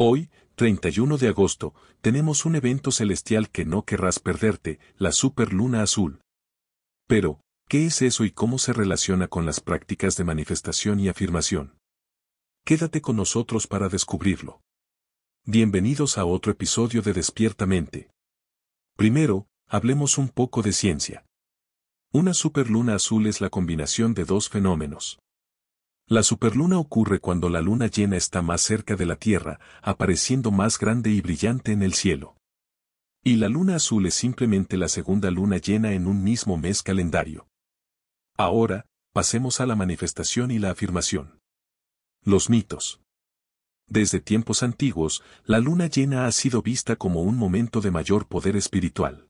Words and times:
Hoy, 0.00 0.30
31 0.54 1.18
de 1.18 1.26
agosto, 1.26 1.74
tenemos 2.02 2.44
un 2.44 2.54
evento 2.54 2.92
celestial 2.92 3.50
que 3.50 3.64
no 3.64 3.82
querrás 3.82 4.20
perderte, 4.20 4.78
la 4.96 5.10
superluna 5.10 5.82
azul. 5.82 6.20
Pero, 7.08 7.40
¿qué 7.68 7.86
es 7.86 8.00
eso 8.02 8.24
y 8.24 8.30
cómo 8.30 8.58
se 8.58 8.72
relaciona 8.72 9.26
con 9.26 9.44
las 9.44 9.58
prácticas 9.58 10.16
de 10.16 10.22
manifestación 10.22 11.00
y 11.00 11.08
afirmación? 11.08 11.76
Quédate 12.64 13.00
con 13.00 13.16
nosotros 13.16 13.66
para 13.66 13.88
descubrirlo. 13.88 14.60
Bienvenidos 15.44 16.16
a 16.16 16.24
otro 16.24 16.52
episodio 16.52 17.02
de 17.02 17.12
Despiertamente. 17.12 18.08
Primero, 18.96 19.48
hablemos 19.66 20.16
un 20.16 20.28
poco 20.28 20.62
de 20.62 20.74
ciencia. 20.74 21.26
Una 22.12 22.34
superluna 22.34 22.94
azul 22.94 23.26
es 23.26 23.40
la 23.40 23.50
combinación 23.50 24.14
de 24.14 24.24
dos 24.24 24.48
fenómenos. 24.48 25.18
La 26.10 26.22
superluna 26.22 26.78
ocurre 26.78 27.20
cuando 27.20 27.50
la 27.50 27.60
luna 27.60 27.86
llena 27.86 28.16
está 28.16 28.40
más 28.40 28.62
cerca 28.62 28.96
de 28.96 29.04
la 29.04 29.16
Tierra, 29.16 29.60
apareciendo 29.82 30.50
más 30.50 30.78
grande 30.78 31.10
y 31.10 31.20
brillante 31.20 31.72
en 31.72 31.82
el 31.82 31.92
cielo. 31.92 32.34
Y 33.22 33.36
la 33.36 33.50
luna 33.50 33.76
azul 33.76 34.06
es 34.06 34.14
simplemente 34.14 34.78
la 34.78 34.88
segunda 34.88 35.30
luna 35.30 35.58
llena 35.58 35.92
en 35.92 36.06
un 36.06 36.24
mismo 36.24 36.56
mes 36.56 36.82
calendario. 36.82 37.46
Ahora, 38.38 38.86
pasemos 39.12 39.60
a 39.60 39.66
la 39.66 39.76
manifestación 39.76 40.50
y 40.50 40.58
la 40.58 40.70
afirmación. 40.70 41.40
Los 42.24 42.48
mitos. 42.48 43.02
Desde 43.86 44.20
tiempos 44.20 44.62
antiguos, 44.62 45.22
la 45.44 45.58
luna 45.58 45.88
llena 45.88 46.24
ha 46.24 46.32
sido 46.32 46.62
vista 46.62 46.96
como 46.96 47.20
un 47.20 47.36
momento 47.36 47.82
de 47.82 47.90
mayor 47.90 48.26
poder 48.28 48.56
espiritual. 48.56 49.27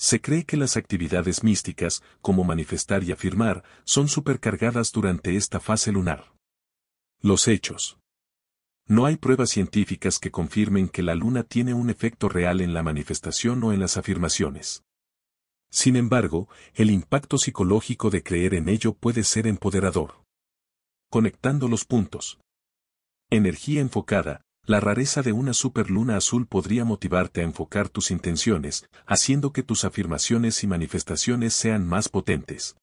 Se 0.00 0.22
cree 0.22 0.44
que 0.44 0.56
las 0.56 0.78
actividades 0.78 1.44
místicas, 1.44 2.02
como 2.22 2.42
manifestar 2.42 3.04
y 3.04 3.12
afirmar, 3.12 3.62
son 3.84 4.08
supercargadas 4.08 4.92
durante 4.92 5.36
esta 5.36 5.60
fase 5.60 5.92
lunar. 5.92 6.32
Los 7.20 7.48
hechos. 7.48 7.98
No 8.86 9.04
hay 9.04 9.18
pruebas 9.18 9.50
científicas 9.50 10.18
que 10.18 10.30
confirmen 10.30 10.88
que 10.88 11.02
la 11.02 11.14
luna 11.14 11.42
tiene 11.42 11.74
un 11.74 11.90
efecto 11.90 12.30
real 12.30 12.62
en 12.62 12.72
la 12.72 12.82
manifestación 12.82 13.62
o 13.62 13.74
en 13.74 13.80
las 13.80 13.98
afirmaciones. 13.98 14.84
Sin 15.70 15.96
embargo, 15.96 16.48
el 16.72 16.90
impacto 16.90 17.36
psicológico 17.36 18.08
de 18.08 18.22
creer 18.22 18.54
en 18.54 18.70
ello 18.70 18.94
puede 18.94 19.22
ser 19.22 19.46
empoderador. 19.46 20.24
Conectando 21.10 21.68
los 21.68 21.84
puntos. 21.84 22.40
Energía 23.28 23.82
enfocada, 23.82 24.40
la 24.64 24.80
rareza 24.80 25.22
de 25.22 25.32
una 25.32 25.52
superluna 25.52 26.16
azul 26.16 26.46
podría 26.46 26.84
motivarte 26.84 27.40
a 27.40 27.44
enfocar 27.44 27.88
tus 27.88 28.10
intenciones, 28.10 28.88
haciendo 29.06 29.52
que 29.52 29.62
tus 29.62 29.84
afirmaciones 29.84 30.62
y 30.62 30.66
manifestaciones 30.66 31.54
sean 31.54 31.86
más 31.86 32.08
potentes. 32.08 32.76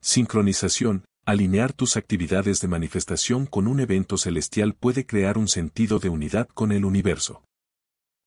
Sincronización, 0.00 1.04
alinear 1.26 1.72
tus 1.72 1.96
actividades 1.96 2.60
de 2.60 2.68
manifestación 2.68 3.46
con 3.46 3.66
un 3.66 3.80
evento 3.80 4.18
celestial 4.18 4.74
puede 4.74 5.06
crear 5.06 5.38
un 5.38 5.48
sentido 5.48 5.98
de 5.98 6.08
unidad 6.08 6.48
con 6.48 6.72
el 6.72 6.84
universo. 6.84 7.42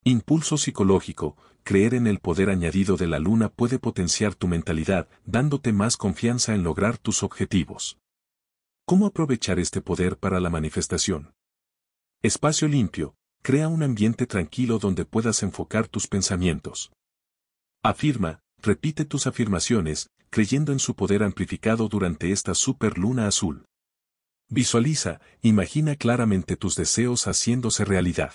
Impulso 0.04 0.58
psicológico, 0.58 1.36
creer 1.64 1.94
en 1.94 2.08
el 2.08 2.20
poder 2.20 2.50
añadido 2.50 2.96
de 2.96 3.08
la 3.08 3.20
luna 3.20 3.50
puede 3.50 3.78
potenciar 3.78 4.36
tu 4.36 4.48
mentalidad, 4.48 5.08
dándote 5.26 5.74
más 5.74 5.98
confianza 5.98 6.56
en 6.56 6.64
lograr 6.64 6.98
tus 6.98 7.24
objetivos. 7.24 7.98
¿Cómo 8.86 9.06
aprovechar 9.06 9.60
este 9.60 9.82
poder 9.82 10.18
para 10.18 10.40
la 10.40 10.50
manifestación? 10.50 11.34
Espacio 12.28 12.68
limpio, 12.68 13.16
crea 13.42 13.70
un 13.70 13.84
ambiente 13.84 14.28
tranquilo 14.28 14.80
donde 14.80 15.06
puedas 15.06 15.44
enfocar 15.44 15.88
tus 15.88 16.08
pensamientos. 16.08 16.92
Afirma, 17.82 18.42
repite 18.62 19.06
tus 19.06 19.28
afirmaciones, 19.28 20.10
creyendo 20.30 20.74
en 20.74 20.80
su 20.80 20.94
poder 20.94 21.24
amplificado 21.24 21.88
durante 21.88 22.34
esta 22.34 22.54
superluna 22.54 23.28
azul. 23.28 23.64
Visualiza, 24.50 25.22
imagina 25.42 25.96
claramente 25.96 26.58
tus 26.58 26.76
deseos 26.76 27.28
haciéndose 27.28 27.86
realidad. 27.86 28.34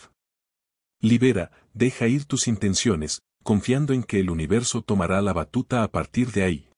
Libera, 1.03 1.51
deja 1.75 2.09
ir 2.09 2.25
tus 2.25 2.49
intenciones, 2.49 3.21
confiando 3.43 3.93
en 3.93 4.05
que 4.05 4.21
el 4.21 4.31
universo 4.31 4.81
tomará 4.81 5.21
la 5.21 5.35
batuta 5.35 5.83
a 5.83 5.89
partir 5.93 6.33
de 6.33 6.45
ahí. 6.45 6.72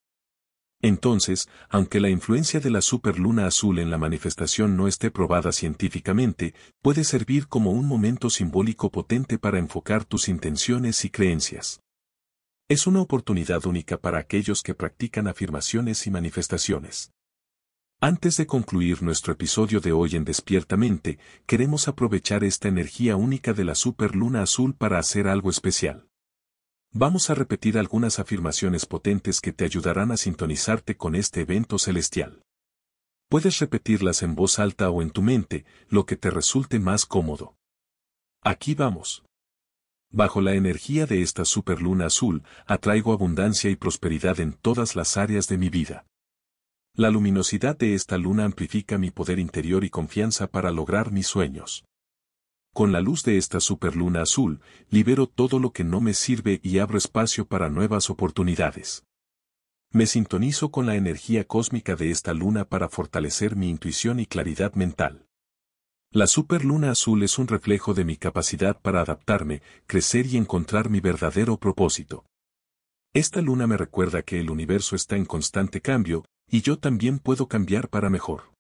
Entonces, 0.85 1.49
aunque 1.71 1.99
la 1.99 2.11
influencia 2.11 2.61
de 2.61 2.69
la 2.69 2.83
superluna 2.83 3.47
azul 3.47 3.79
en 3.79 3.91
la 3.91 3.97
manifestación 3.97 4.77
no 4.77 4.87
esté 4.87 5.11
probada 5.11 5.51
científicamente, 5.51 6.53
puede 6.83 7.05
servir 7.05 7.49
como 7.49 7.71
un 7.71 7.87
momento 7.87 8.29
simbólico 8.29 8.91
potente 8.91 9.39
para 9.39 9.59
enfocar 9.59 10.05
tus 10.05 10.29
intenciones 10.29 11.07
y 11.07 11.09
creencias. 11.09 11.81
Es 12.69 12.87
una 12.87 13.01
oportunidad 13.01 13.65
única 13.65 13.97
para 13.97 14.19
aquellos 14.19 14.63
que 14.63 14.75
practican 14.75 15.27
afirmaciones 15.27 16.07
y 16.07 16.11
manifestaciones. 16.11 17.13
Antes 17.99 18.37
de 18.37 18.47
concluir 18.47 19.03
nuestro 19.03 19.33
episodio 19.33 19.81
de 19.81 19.93
hoy 19.93 20.17
en 20.17 20.27
Despiertamente, 20.27 21.19
queremos 21.47 21.89
aprovechar 21.89 22.45
esta 22.45 22.69
energía 22.69 23.17
única 23.17 23.55
de 23.55 23.65
la 23.65 23.75
superluna 23.75 24.43
azul 24.43 24.75
para 24.75 24.99
hacer 24.99 25.29
algo 25.29 25.49
especial. 25.49 26.05
Vamos 26.97 27.29
a 27.29 27.35
repetir 27.35 27.77
algunas 27.77 28.21
afirmaciones 28.21 28.87
potentes 28.87 29.41
que 29.41 29.53
te 29.53 29.65
ayudarán 29.65 30.13
a 30.13 30.17
sintonizarte 30.17 30.97
con 30.97 31.17
este 31.17 31.41
evento 31.41 31.77
celestial. 31.77 32.45
Puedes 33.29 33.59
repetirlas 33.59 34.23
en 34.23 34.37
voz 34.37 34.61
alta 34.61 34.91
o 34.91 35.03
en 35.03 35.11
tu 35.11 35.21
mente, 35.21 35.65
lo 35.89 36.07
que 36.07 36.17
te 36.17 36.31
resulte 36.31 36.79
más 36.79 37.05
cómodo. 37.05 37.57
Aquí 38.43 38.77
vamos. 38.77 39.25
Bajo 40.13 40.41
la 40.41 40.55
energía 40.55 41.07
de 41.07 41.23
esta 41.23 41.45
superluna 41.45 42.07
azul, 42.07 42.45
atraigo 42.65 43.13
abundancia 43.13 43.71
y 43.71 43.75
prosperidad 43.75 44.39
en 44.39 44.53
todas 44.53 44.95
las 44.95 45.17
áreas 45.17 45.49
de 45.49 45.59
mi 45.59 45.71
vida. 45.71 46.07
La 46.95 47.11
luminosidad 47.11 47.77
de 47.77 47.95
esta 47.95 48.19
luna 48.19 48.45
amplifica 48.45 48.99
mi 48.99 49.11
poder 49.11 49.41
interior 49.41 49.83
y 49.83 49.91
confianza 49.91 50.47
para 50.47 50.71
lograr 50.71 51.11
mis 51.11 51.27
sueños. 51.27 51.85
Con 52.75 52.91
la 52.91 53.01
luz 53.01 53.23
de 53.23 53.39
esta 53.39 53.61
superluna 53.61 54.23
azul, 54.23 54.61
libero 54.91 55.29
todo 55.29 55.61
lo 55.61 55.73
que 55.73 55.85
no 55.85 56.01
me 56.01 56.13
sirve 56.13 56.59
y 56.65 56.81
abro 56.81 56.99
espacio 56.99 57.47
para 57.47 57.71
nuevas 57.71 58.11
oportunidades. 58.11 59.05
Me 59.93 60.07
sintonizo 60.07 60.73
con 60.73 60.85
la 60.85 60.97
energía 60.97 61.45
cósmica 61.45 61.95
de 61.95 62.11
esta 62.11 62.35
luna 62.35 62.65
para 62.65 62.89
fortalecer 62.89 63.55
mi 63.55 63.71
intuición 63.71 64.19
y 64.19 64.27
claridad 64.27 64.75
mental. 64.75 65.29
La 66.11 66.27
superluna 66.27 66.91
azul 66.91 67.23
es 67.23 67.39
un 67.39 67.47
reflejo 67.47 67.95
de 67.95 68.05
mi 68.05 68.17
capacidad 68.17 68.81
para 68.83 69.03
adaptarme, 69.03 69.63
crecer 69.87 70.27
y 70.27 70.37
encontrar 70.37 70.91
mi 70.91 70.99
verdadero 70.99 71.59
propósito. 71.59 72.25
Esta 73.13 73.41
luna 73.41 73.69
me 73.69 73.77
recuerda 73.77 74.23
que 74.23 74.41
el 74.41 74.51
universo 74.51 74.97
está 74.97 75.15
en 75.15 75.27
constante 75.27 75.81
cambio, 75.81 76.25
y 76.51 76.63
yo 76.63 76.77
también 76.77 77.21
puedo 77.21 77.47
cambiar 77.47 77.89
para 77.89 78.11
mejor. 78.11 78.54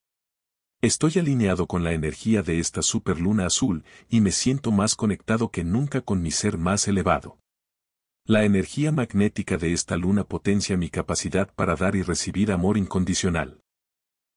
Estoy 0.85 1.15
alineado 1.17 1.67
con 1.67 1.83
la 1.83 1.95
energía 1.95 2.43
de 2.43 2.59
esta 2.59 2.83
superluna 2.83 3.47
azul 3.47 3.85
y 4.11 4.21
me 4.21 4.31
siento 4.31 4.71
más 4.71 4.97
conectado 4.97 5.51
que 5.51 5.65
nunca 5.65 6.03
con 6.03 6.21
mi 6.21 6.31
ser 6.31 6.59
más 6.59 6.87
elevado. 6.89 7.39
La 8.27 8.45
energía 8.45 8.93
magnética 8.93 9.57
de 9.57 9.73
esta 9.73 9.97
luna 9.97 10.25
potencia 10.25 10.77
mi 10.77 10.91
capacidad 10.91 11.51
para 11.55 11.75
dar 11.75 11.97
y 11.97 12.03
recibir 12.03 12.53
amor 12.53 12.77
incondicional. 12.77 13.63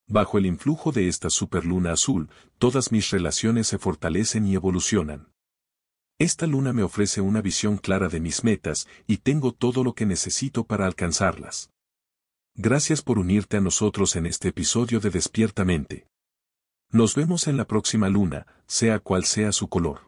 Bajo 0.07 0.37
el 0.37 0.45
influjo 0.45 0.93
de 0.93 1.09
esta 1.09 1.29
superluna 1.29 1.91
azul, 1.91 2.29
todas 2.59 2.93
mis 2.93 3.11
relaciones 3.11 3.67
se 3.67 3.77
fortalecen 3.77 4.47
y 4.47 4.55
evolucionan. 4.55 5.27
Esta 6.17 6.47
luna 6.47 6.71
me 6.71 6.83
ofrece 6.83 7.19
una 7.19 7.41
visión 7.41 7.75
clara 7.75 8.07
de 8.07 8.21
mis 8.21 8.45
metas 8.45 8.87
y 9.05 9.17
tengo 9.17 9.51
todo 9.51 9.83
lo 9.83 9.95
que 9.95 10.05
necesito 10.05 10.63
para 10.63 10.85
alcanzarlas. 10.85 11.71
Gracias 12.55 13.01
por 13.01 13.19
unirte 13.19 13.57
a 13.57 13.61
nosotros 13.61 14.15
en 14.15 14.25
este 14.25 14.47
episodio 14.47 15.01
de 15.01 15.09
Despiertamente. 15.09 16.06
Nos 16.89 17.15
vemos 17.15 17.47
en 17.47 17.57
la 17.57 17.65
próxima 17.65 18.07
luna, 18.07 18.47
sea 18.65 18.99
cual 18.99 19.25
sea 19.25 19.51
su 19.51 19.67
color. 19.67 20.06